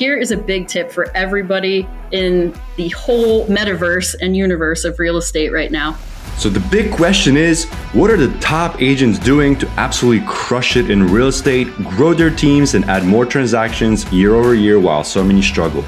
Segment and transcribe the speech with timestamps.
[0.00, 5.18] here is a big tip for everybody in the whole metaverse and universe of real
[5.18, 5.94] estate right now.
[6.38, 10.90] So, the big question is what are the top agents doing to absolutely crush it
[10.90, 15.22] in real estate, grow their teams, and add more transactions year over year while so
[15.22, 15.84] many struggle?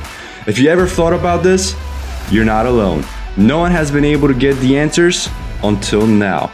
[0.47, 1.75] If you ever thought about this,
[2.31, 3.07] you're not alone.
[3.39, 5.31] No one has been able to get the answers
[5.63, 6.53] until now.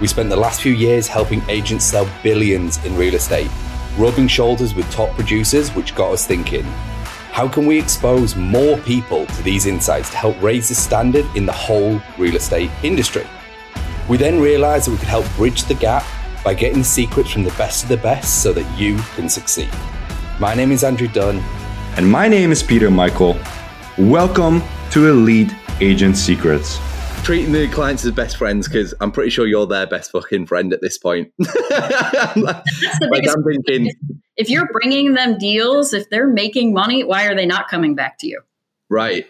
[0.00, 3.48] We spent the last few years helping agents sell billions in real estate,
[3.96, 6.66] rubbing shoulders with top producers, which got us thinking
[7.36, 11.44] how can we expose more people to these insights to help raise the standard in
[11.44, 13.26] the whole real estate industry?
[14.08, 16.02] We then realized that we could help bridge the gap
[16.42, 19.68] by getting secrets from the best of the best so that you can succeed.
[20.40, 21.40] My name is Andrew Dunn.
[21.98, 23.36] And my name is Peter Michael.
[23.98, 26.78] Welcome to Elite Agent Secrets.
[27.26, 30.72] Treating the clients as best friends because I'm pretty sure you're their best fucking friend
[30.72, 31.32] at this point.
[31.40, 33.90] like, like I'm thinking,
[34.36, 38.18] if you're bringing them deals, if they're making money, why are they not coming back
[38.18, 38.42] to you?
[38.88, 39.26] Right.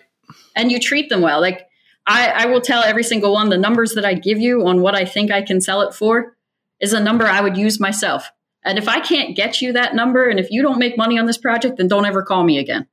[0.55, 1.41] And you treat them well.
[1.41, 1.69] Like
[2.07, 4.95] I, I will tell every single one the numbers that I give you on what
[4.95, 6.37] I think I can sell it for
[6.83, 8.31] is a number I would use myself.
[8.63, 11.25] And if I can't get you that number, and if you don't make money on
[11.25, 12.89] this project, then don't ever call me again.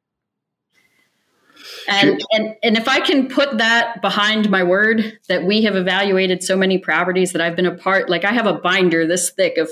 [1.88, 6.44] And, and and if I can put that behind my word that we have evaluated
[6.44, 9.58] so many properties that I've been a part, like I have a binder this thick
[9.58, 9.70] of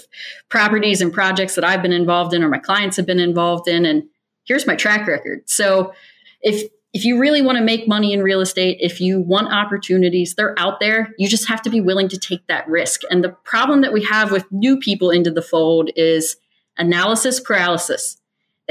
[0.49, 3.85] properties and projects that I've been involved in or my clients have been involved in,
[3.85, 4.03] and
[4.43, 5.49] here's my track record.
[5.49, 5.93] So
[6.41, 10.35] if if you really want to make money in real estate, if you want opportunities,
[10.35, 11.13] they're out there.
[11.17, 13.01] You just have to be willing to take that risk.
[13.09, 16.35] And the problem that we have with new people into the fold is
[16.77, 18.17] analysis paralysis.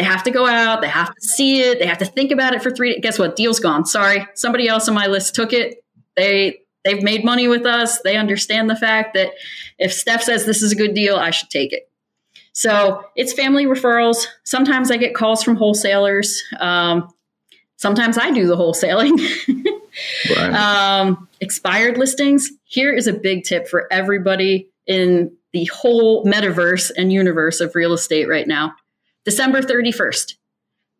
[0.00, 2.54] They have to go out, they have to see it, they have to think about
[2.54, 2.98] it for three.
[3.00, 3.36] Guess what?
[3.36, 3.84] Deal's gone.
[3.84, 5.84] Sorry, somebody else on my list took it.
[6.16, 8.00] They they've made money with us.
[8.00, 9.32] They understand the fact that
[9.78, 11.90] if Steph says this is a good deal, I should take it.
[12.52, 14.26] So it's family referrals.
[14.44, 16.42] Sometimes I get calls from wholesalers.
[16.58, 17.12] Um,
[17.80, 19.18] Sometimes I do the wholesaling.
[20.36, 20.52] right.
[20.52, 22.50] um, expired listings.
[22.64, 27.94] Here is a big tip for everybody in the whole metaverse and universe of real
[27.94, 28.74] estate right now.
[29.24, 30.34] December 31st,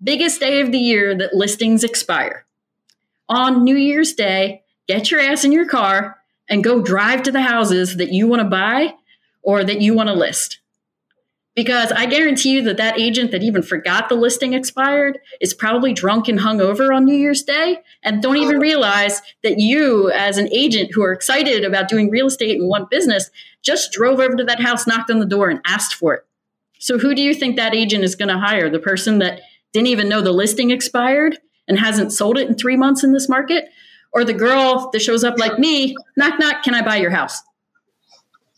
[0.03, 2.47] biggest day of the year that listings expire.
[3.29, 7.43] On New Year's Day, get your ass in your car and go drive to the
[7.43, 8.95] houses that you want to buy
[9.43, 10.61] or that you want to list
[11.55, 15.93] because I guarantee you that that agent that even forgot the listing expired is probably
[15.93, 18.61] drunk and hungover on New Year's Day and don't even oh.
[18.61, 22.91] realize that you, as an agent who are excited about doing real estate and want
[22.91, 23.31] business,
[23.63, 26.25] just drove over to that house, knocked on the door, and asked for it.
[26.81, 28.71] So, who do you think that agent is going to hire?
[28.71, 29.43] The person that
[29.73, 33.29] didn't even know the listing expired and hasn't sold it in three months in this
[33.29, 33.67] market?
[34.13, 37.41] Or the girl that shows up like me, knock, knock, can I buy your house?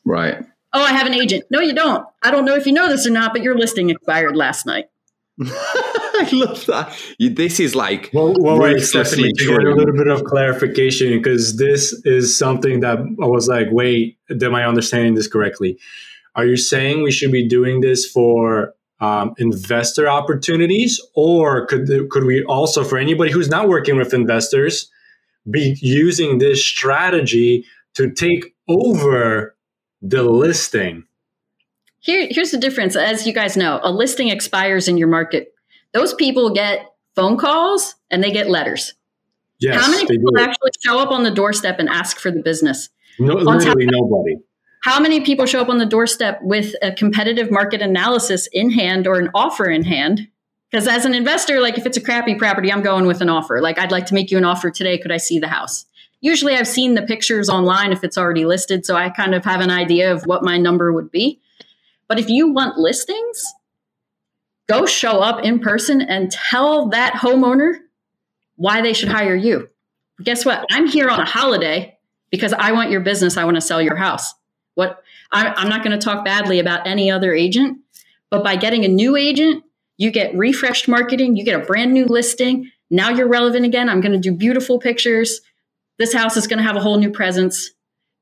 [0.06, 0.38] Right.
[0.72, 1.44] Oh, I have an agent.
[1.50, 2.06] No, you don't.
[2.22, 4.86] I don't know if you know this or not, but your listing expired last night.
[5.42, 6.96] I love that.
[7.18, 11.56] This is like well, well wait, Stephanie, to get a little bit of clarification because
[11.56, 15.78] this is something that I was like, wait, am I understanding this correctly?
[16.34, 22.24] Are you saying we should be doing this for um, investor opportunities, or could could
[22.24, 24.90] we also, for anybody who's not working with investors,
[25.50, 29.56] be using this strategy to take over
[30.00, 31.04] the listing.
[32.00, 32.96] Here, here's the difference.
[32.96, 35.54] As you guys know, a listing expires in your market.
[35.92, 38.94] Those people get phone calls and they get letters.
[39.60, 42.88] Yes, How many people actually show up on the doorstep and ask for the business?
[43.20, 44.36] No, literally nobody.
[44.82, 49.06] How many people show up on the doorstep with a competitive market analysis in hand
[49.06, 50.28] or an offer in hand?
[50.70, 53.60] Because as an investor, like if it's a crappy property, I'm going with an offer.
[53.60, 54.98] Like I'd like to make you an offer today.
[54.98, 55.86] Could I see the house?
[56.22, 59.60] usually I've seen the pictures online if it's already listed, so I kind of have
[59.60, 61.40] an idea of what my number would be.
[62.08, 63.54] But if you want listings,
[64.68, 67.74] go show up in person and tell that homeowner
[68.56, 69.68] why they should hire you.
[70.22, 70.64] Guess what?
[70.70, 71.98] I'm here on a holiday
[72.30, 73.36] because I want your business.
[73.36, 74.32] I want to sell your house.
[74.74, 77.78] What I'm not going to talk badly about any other agent,
[78.30, 79.64] but by getting a new agent,
[79.98, 82.70] you get refreshed marketing, you get a brand new listing.
[82.90, 83.88] Now you're relevant again.
[83.88, 85.40] I'm going to do beautiful pictures
[85.98, 87.70] this house is going to have a whole new presence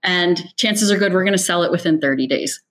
[0.02, 2.62] and chances are good we're going to sell it within 30 days.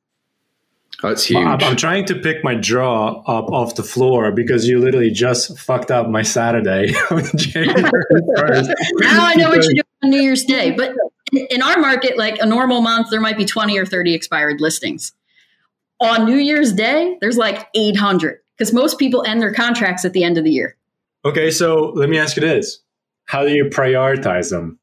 [1.02, 1.40] That's huge.
[1.40, 5.58] I'm, I'm, trying to pick my jaw up off the floor because you literally just
[5.58, 6.88] fucked up my Saturday
[7.36, 7.84] January
[8.38, 8.74] 1st.
[9.00, 10.72] now I know what you're doing on New Year's Day.
[10.72, 10.94] But
[11.50, 15.14] in our market, like a normal month, there might be 20 or 30 expired listings.
[16.00, 20.24] On New Year's Day, there's like 800 because most people end their contracts at the
[20.24, 20.76] end of the year.
[21.26, 22.80] Okay, so let me ask you this
[23.26, 24.80] How do you prioritize them?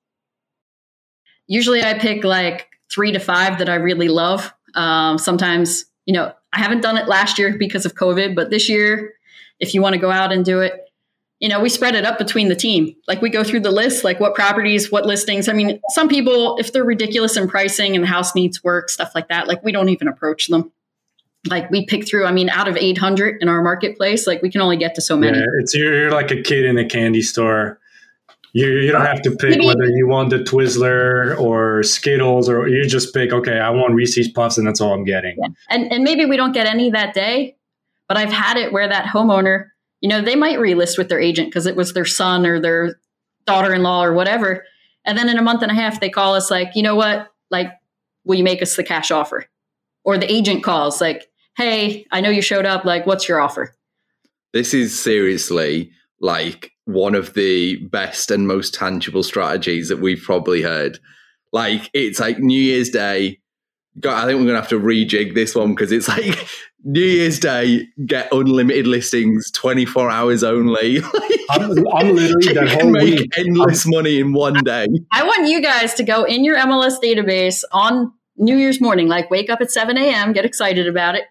[1.47, 4.53] usually I pick like three to five that I really love.
[4.75, 8.69] Um, sometimes, you know, I haven't done it last year because of COVID, but this
[8.69, 9.15] year,
[9.61, 10.86] if you want to go out and do it,
[11.41, 12.95] you know, we spread it up between the team.
[13.07, 15.49] Like we go through the list, like what properties, what listings.
[15.49, 19.13] I mean, some people, if they're ridiculous in pricing and the house needs work, stuff
[19.15, 20.73] like that, like we don't even approach them.
[21.49, 24.63] Like we pick through, I mean, out of 800 in our marketplace, like we can
[24.63, 25.39] only get to so many.
[25.39, 27.79] Yeah, it's you're, you're like a kid in a candy store.
[28.53, 32.67] You, you don't have to pick maybe, whether you want the Twizzler or Skittles, or
[32.67, 35.37] you just pick, okay, I want Reese's Puffs, and that's all I'm getting.
[35.39, 35.49] Yeah.
[35.69, 37.57] And, and maybe we don't get any that day,
[38.09, 39.67] but I've had it where that homeowner
[40.07, 43.01] you know, they might relist with their agent because it was their son or their
[43.45, 44.65] daughter in law or whatever.
[45.05, 47.33] And then in a month and a half, they call us like, you know what?
[47.51, 47.73] Like,
[48.25, 49.47] will you make us the cash offer?
[50.05, 51.27] Or the agent calls like,
[51.57, 52.85] hey, I know you showed up.
[52.85, 53.75] Like, what's your offer?
[54.53, 60.63] This is seriously like one of the best and most tangible strategies that we've probably
[60.63, 61.01] heard.
[61.53, 63.41] Like, it's like New Year's Day.
[63.99, 66.47] God, I think we're going to have to rejig this one because it's like
[66.85, 70.99] New Year's Day, get unlimited listings, 24 hours only.
[71.51, 73.39] I'm, I'm literally that whole make week.
[73.39, 74.87] endless I'm, money in one day.
[75.13, 79.31] I want you guys to go in your MLS database on New Year's morning, like
[79.31, 81.25] wake up at 7 a.m., get excited about it.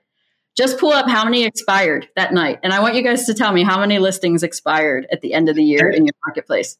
[0.57, 2.59] Just pull up how many expired that night.
[2.63, 5.49] And I want you guys to tell me how many listings expired at the end
[5.49, 6.77] of the year in your marketplace.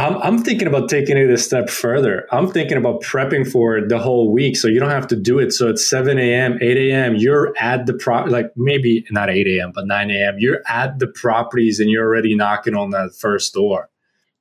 [0.00, 2.26] I'm, I'm thinking about taking it a step further.
[2.32, 5.38] I'm thinking about prepping for it the whole week so you don't have to do
[5.38, 5.52] it.
[5.52, 9.72] So it's 7 a.m., 8 a.m., you're at the pro, like maybe not 8 a.m.,
[9.74, 13.90] but 9 a.m., you're at the properties and you're already knocking on that first door.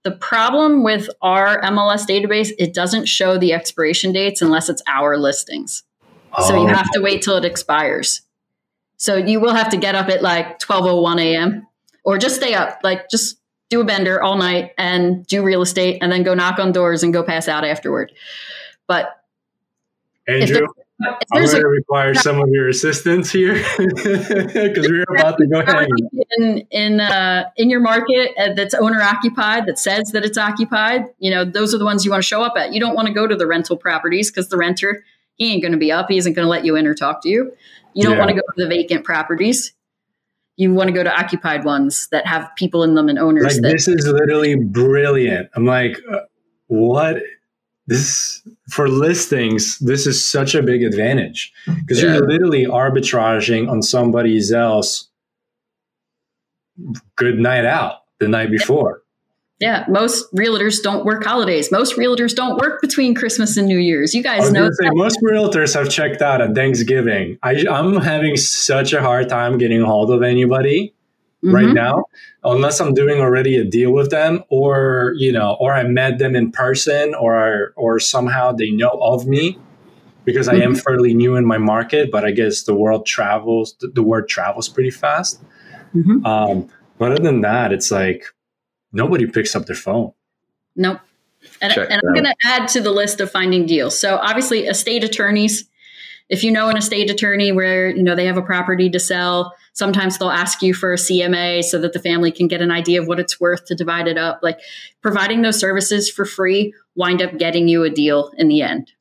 [0.03, 5.17] The problem with our MLS database, it doesn't show the expiration dates unless it's our
[5.17, 5.83] listings.
[6.37, 6.47] Oh.
[6.47, 6.73] So you oh.
[6.73, 8.21] have to wait till it expires.
[8.95, 11.67] So you will have to get up at like 12:01 a.m.
[12.05, 13.38] or just stay up, like just
[13.69, 17.03] do a bender all night and do real estate and then go knock on doors
[17.03, 18.11] and go pass out afterward.
[18.87, 19.09] But
[20.27, 20.67] Andrew,
[21.01, 25.59] there, I'm going to require some of your assistance here because we're about to go
[25.59, 25.87] ahead.
[26.37, 31.05] In in uh, in your market uh, that's owner occupied that says that it's occupied,
[31.19, 32.73] you know those are the ones you want to show up at.
[32.73, 35.03] You don't want to go to the rental properties because the renter
[35.35, 36.07] he ain't going to be up.
[36.09, 37.53] He isn't going to let you in or talk to you.
[37.93, 38.19] You don't yeah.
[38.19, 39.73] want to go to the vacant properties
[40.59, 43.45] you want to go to occupied ones that have people in them and owners.
[43.45, 45.49] Like that- this is literally brilliant.
[45.55, 46.19] I'm like, uh,
[46.67, 47.23] what?
[47.87, 52.13] This for listings, this is such a big advantage because yeah.
[52.13, 55.07] you're literally arbitraging on somebody else
[57.15, 59.01] good night out the night before.
[59.59, 61.69] Yeah, most realtors don't work holidays.
[61.69, 64.15] Most realtors don't work between Christmas and New Year's.
[64.15, 64.69] You guys know.
[64.71, 67.37] Say, most realtors have checked out at Thanksgiving.
[67.43, 70.93] I, am having such a hard time getting a hold of anybody
[71.43, 71.53] mm-hmm.
[71.53, 72.05] right now,
[72.45, 76.37] unless I'm doing already a deal with them, or you know, or I met them
[76.37, 79.57] in person, or or somehow they know of me
[80.23, 80.47] because.
[80.47, 80.75] I am mm-hmm.
[80.75, 82.11] fairly new in my market.
[82.11, 83.75] But I guess the world travels.
[83.81, 85.41] The, the word travels pretty fast.
[85.93, 86.25] Mm-hmm.
[86.25, 88.23] Um, but other than that, it's like
[88.91, 90.13] nobody picks up their phone.
[90.75, 90.99] Nope.
[91.61, 93.97] And, and I'm going to add to the list of finding deals.
[93.97, 95.65] So obviously, estate attorneys.
[96.29, 99.55] If you know an estate attorney where you know they have a property to sell,
[99.73, 103.01] sometimes they'll ask you for a CMA so that the family can get an idea
[103.01, 104.39] of what it's worth to divide it up.
[104.43, 104.59] Like
[105.01, 108.91] providing those services for free wind up getting you a deal in the end.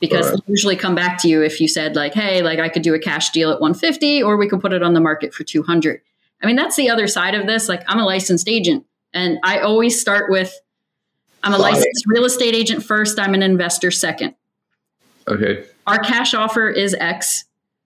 [0.00, 0.40] Because right.
[0.46, 2.94] they usually come back to you if you said like, "Hey, like I could do
[2.94, 6.00] a cash deal at 150 or we could put it on the market for 200."
[6.42, 7.68] I mean, that's the other side of this.
[7.68, 8.84] Like, I'm a licensed agent,
[9.14, 10.52] and I always start with
[11.42, 14.34] I'm a licensed real estate agent first, I'm an investor second.
[15.28, 15.64] Okay.
[15.86, 17.44] Our cash offer is X,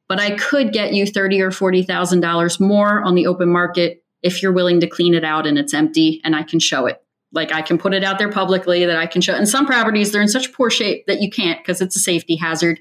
[0.09, 4.05] but I could get you thirty or forty thousand dollars more on the open market
[4.23, 7.03] if you're willing to clean it out and it's empty and I can show it.
[7.33, 9.35] Like I can put it out there publicly that I can show.
[9.35, 12.37] And some properties they're in such poor shape that you can't because it's a safety
[12.37, 12.81] hazard.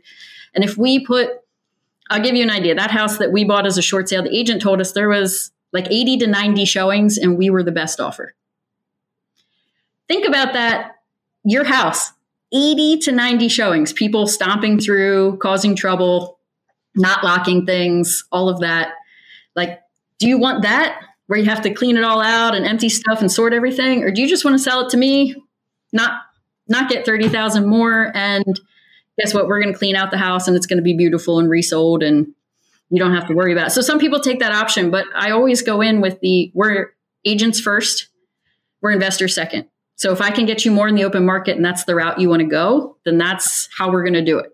[0.53, 1.29] And if we put
[2.09, 2.75] I'll give you an idea.
[2.75, 5.51] That house that we bought as a short sale, the agent told us there was
[5.75, 8.33] like 80 to 90 showings, and we were the best offer.
[10.07, 10.95] Think about that.
[11.43, 12.11] Your house,
[12.53, 16.39] 80 to 90 showings, people stomping through, causing trouble,
[16.95, 18.93] not locking things, all of that.
[19.55, 19.81] Like,
[20.17, 23.19] do you want that where you have to clean it all out and empty stuff
[23.19, 24.03] and sort everything?
[24.03, 25.35] Or do you just want to sell it to me,
[25.91, 26.21] not
[26.67, 28.59] not get 30,000 more and
[29.19, 29.47] guess what?
[29.47, 32.01] We're going to clean out the house and it's going to be beautiful and resold
[32.01, 32.33] and
[32.89, 33.71] you don't have to worry about it.
[33.71, 36.93] So some people take that option, but I always go in with the we're
[37.25, 38.09] agents first,
[38.81, 39.67] we're investors second.
[39.95, 42.19] So if I can get you more in the open market and that's the route
[42.19, 44.51] you want to go, then that's how we're going to do it.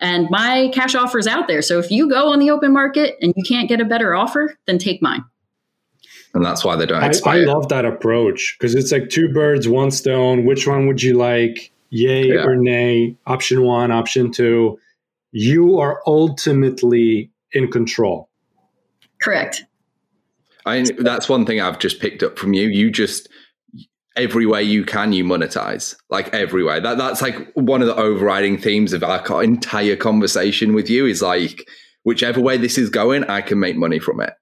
[0.00, 1.62] And my cash offer is out there.
[1.62, 4.56] So if you go on the open market and you can't get a better offer,
[4.66, 5.24] then take mine.
[6.32, 7.40] And that's why they don't expire.
[7.40, 10.44] I, I love that approach because it's like two birds, one stone.
[10.44, 11.72] Which one would you like?
[11.90, 12.44] Yay yeah.
[12.44, 13.16] or nay?
[13.26, 14.78] Option one, option two.
[15.30, 18.28] You are ultimately in control.
[19.22, 19.64] Correct.
[20.66, 22.68] I that's one thing I've just picked up from you.
[22.68, 23.28] You just
[24.16, 28.56] every way you can you monetize like everywhere that that's like one of the overriding
[28.56, 31.68] themes of our entire conversation with you is like
[32.04, 34.34] whichever way this is going i can make money from it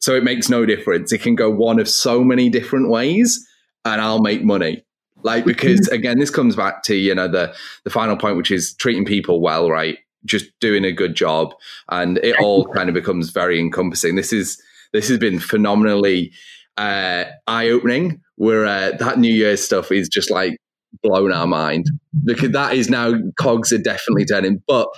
[0.00, 3.46] so it makes no difference it can go one of so many different ways
[3.84, 4.84] and i'll make money
[5.22, 8.74] like because again this comes back to you know the the final point which is
[8.74, 11.54] treating people well right just doing a good job
[11.90, 14.60] and it all kind of becomes very encompassing this is
[14.92, 16.32] this has been phenomenally
[16.76, 20.56] uh, eye-opening where uh, that New Year's stuff is just like
[21.02, 21.86] blown our mind
[22.24, 24.62] because that is now cogs are definitely turning.
[24.66, 24.88] But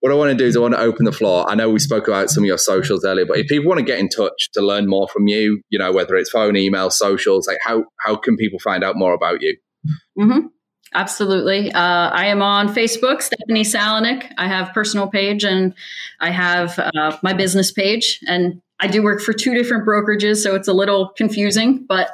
[0.00, 1.48] what I want to do is I want to open the floor.
[1.48, 3.84] I know we spoke about some of your socials earlier, but if people want to
[3.84, 7.46] get in touch to learn more from you, you know, whether it's phone, email, socials,
[7.46, 9.56] like how how can people find out more about you?
[10.18, 10.46] Mm-hmm.
[10.94, 11.72] Absolutely.
[11.72, 14.30] Uh, I am on Facebook, Stephanie Salinik.
[14.38, 15.74] I have personal page and
[16.20, 18.20] I have uh, my business page.
[18.28, 22.10] And I do work for two different brokerages, so it's a little confusing, but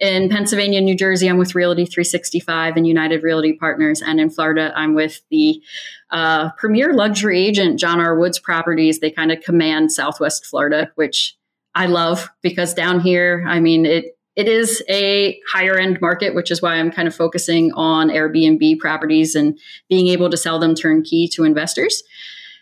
[0.00, 4.02] in Pennsylvania, and New Jersey, I'm with Realty 365 and United Realty Partners.
[4.02, 5.62] And in Florida, I'm with the
[6.10, 8.18] uh, premier luxury agent, John R.
[8.18, 8.98] Woods Properties.
[8.98, 11.36] They kind of command Southwest Florida, which
[11.74, 16.50] I love because down here, I mean, it it is a higher end market, which
[16.50, 20.74] is why I'm kind of focusing on Airbnb properties and being able to sell them
[20.74, 22.02] turnkey to investors.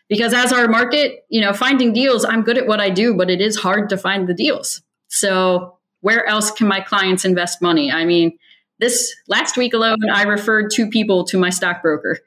[0.09, 3.31] Because as our market, you know, finding deals, I'm good at what I do, but
[3.31, 4.83] it is hard to find the deals.
[5.09, 7.91] So where else can my clients invest money?
[7.91, 8.37] I mean,
[8.79, 12.19] this last week alone, I referred two people to my stockbroker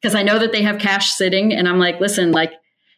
[0.00, 1.52] because I know that they have cash sitting.
[1.52, 2.52] And I'm like, listen, like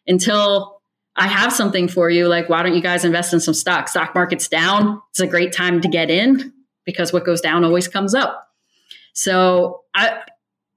[0.07, 0.76] until
[1.17, 3.89] I have something for you, like, why don't you guys invest in some stock?
[3.89, 5.01] Stock market's down.
[5.11, 6.53] It's a great time to get in
[6.85, 8.49] because what goes down always comes up.
[9.15, 10.21] So I,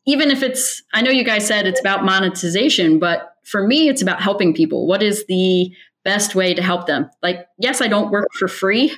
[0.05, 4.01] even if it's, I know you guys said it's about monetization, but for me, it's
[4.01, 4.87] about helping people.
[4.87, 7.09] What is the best way to help them.
[7.21, 8.95] Like, yes, I don't work for free,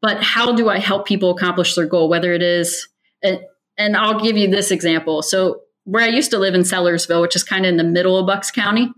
[0.00, 2.08] but how do I help people accomplish their goal?
[2.08, 2.88] Whether it is,
[3.22, 5.22] and I'll give you this example.
[5.22, 8.16] So, where I used to live in Sellersville, which is kind of in the middle
[8.16, 8.92] of Bucks County,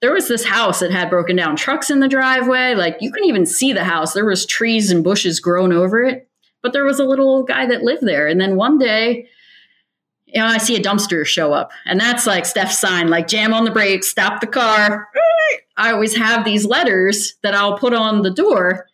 [0.00, 2.74] there was this house that had broken down trucks in the driveway.
[2.74, 4.12] Like, you couldn't even see the house.
[4.12, 6.28] There was trees and bushes grown over it,
[6.62, 8.26] but there was a little guy that lived there.
[8.26, 9.28] And then one day,
[10.26, 13.54] you know, I see a dumpster show up, and that's like Steph's sign, like jam
[13.54, 15.08] on the brakes, stop the car.
[15.76, 18.86] I always have these letters that I'll put on the door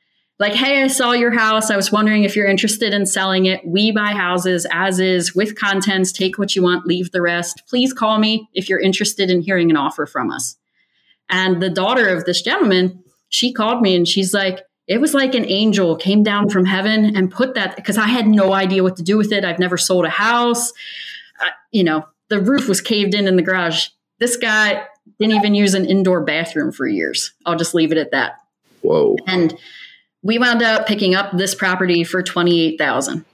[0.43, 1.71] like, hey, I saw your house.
[1.71, 3.65] I was wondering if you're interested in selling it.
[3.65, 6.11] We buy houses as is with contents.
[6.11, 7.63] Take what you want, leave the rest.
[7.69, 10.57] Please call me if you're interested in hearing an offer from us.
[11.33, 15.35] And the daughter of this gentleman, she called me and she's like, it was like
[15.35, 18.97] an angel came down from heaven and put that because I had no idea what
[18.99, 19.45] to do with it.
[19.45, 20.73] I've never sold a house.
[21.41, 23.89] Uh, you know, the roof was caved in in the garage.
[24.19, 24.85] This guy
[25.19, 27.33] didn't even use an indoor bathroom for years.
[27.47, 28.35] I'll just leave it at that.
[28.83, 29.17] Whoa.
[29.27, 29.57] And
[30.23, 33.25] we wound up picking up this property for 28,000.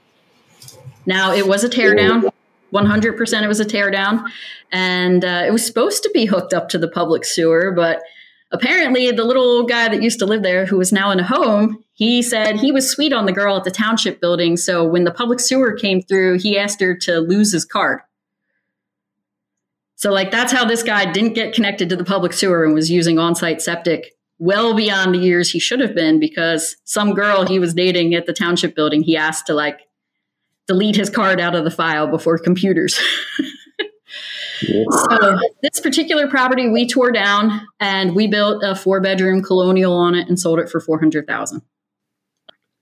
[1.06, 2.30] Now it was a teardown.
[2.72, 4.24] 100% it was a teardown
[4.72, 8.02] and uh, it was supposed to be hooked up to the public sewer but
[8.50, 11.82] apparently the little guy that used to live there who is now in a home
[11.92, 14.56] he said he was sweet on the girl at the township building.
[14.56, 18.00] So when the public sewer came through he asked her to lose his card
[19.98, 22.88] so, like, that's how this guy didn't get connected to the public sewer and was
[22.88, 27.44] using on site septic well beyond the years he should have been because some girl
[27.44, 29.80] he was dating at the township building, he asked to, like,
[30.68, 33.00] delete his card out of the file before computers.
[34.60, 40.14] So this particular property we tore down and we built a four bedroom colonial on
[40.14, 41.62] it and sold it for 400,000.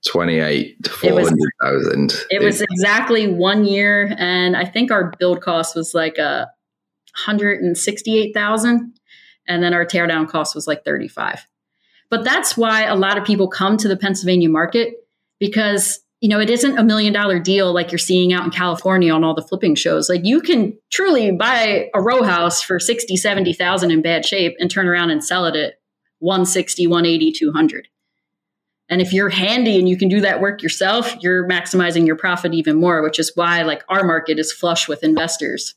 [0.07, 2.11] 28 to 400,000.
[2.11, 6.47] It, it was exactly one year and I think our build cost was like a
[7.25, 8.93] 168,000
[9.47, 11.45] and then our teardown cost was like 35.
[12.09, 14.93] But that's why a lot of people come to the Pennsylvania market
[15.39, 19.13] because you know, it isn't a million dollar deal like you're seeing out in California
[19.13, 20.09] on all the flipping shows.
[20.09, 24.69] Like you can truly buy a row house for 60, 70,000 in bad shape and
[24.69, 25.75] turn around and sell it at
[26.19, 27.87] 160, 180, 200.
[28.89, 32.53] And if you're handy and you can do that work yourself, you're maximizing your profit
[32.53, 35.75] even more, which is why like our market is flush with investors.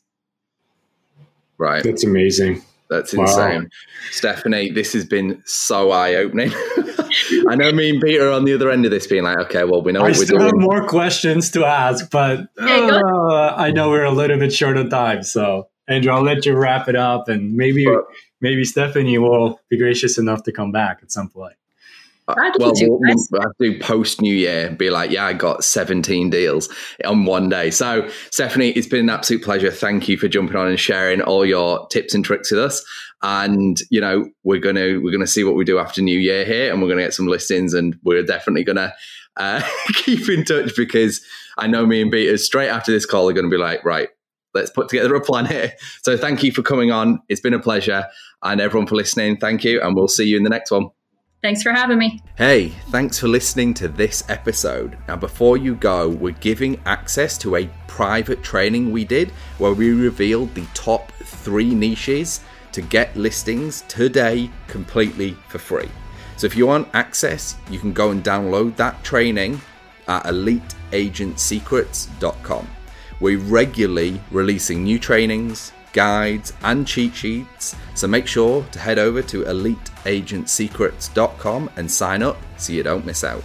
[1.57, 1.83] Right.
[1.83, 2.63] That's amazing.
[2.91, 3.61] That's insane.
[3.61, 3.67] Wow.
[4.11, 6.51] Stephanie, this has been so eye opening.
[7.47, 9.63] I know me and Peter are on the other end of this being like, okay,
[9.63, 10.49] well, we know I what we're still doing.
[10.49, 14.89] have more questions to ask, but uh, I know we're a little bit short on
[14.89, 15.23] time.
[15.23, 18.03] So, Andrew, I'll let you wrap it up and maybe, but,
[18.41, 21.55] maybe Stephanie will be gracious enough to come back at some point.
[22.27, 25.63] Uh, well, we'll, we'll, have do post New Year and be like, yeah, I got
[25.63, 26.69] 17 deals
[27.03, 27.71] on one day.
[27.71, 29.71] So, Stephanie, it's been an absolute pleasure.
[29.71, 32.85] Thank you for jumping on and sharing all your tips and tricks with us.
[33.23, 36.71] And you know, we're gonna we're gonna see what we do after New Year here,
[36.71, 38.93] and we're gonna get some listings, and we're definitely gonna
[39.37, 39.61] uh,
[39.93, 41.21] keep in touch because
[41.57, 44.09] I know me and Peter's straight after this call are going to be like, right,
[44.53, 45.73] let's put together a plan here.
[46.03, 47.19] So, thank you for coming on.
[47.29, 48.07] It's been a pleasure,
[48.43, 49.37] and everyone for listening.
[49.37, 50.89] Thank you, and we'll see you in the next one.
[51.41, 52.21] Thanks for having me.
[52.37, 54.95] Hey, thanks for listening to this episode.
[55.07, 59.91] Now, before you go, we're giving access to a private training we did where we
[59.91, 62.41] revealed the top three niches
[62.73, 65.89] to get listings today completely for free.
[66.37, 69.59] So, if you want access, you can go and download that training
[70.07, 72.67] at eliteagentsecrets.com.
[73.19, 77.75] We're regularly releasing new trainings guides, and cheat sheets.
[77.95, 83.23] So make sure to head over to eliteagentsecrets.com and sign up so you don't miss
[83.23, 83.43] out.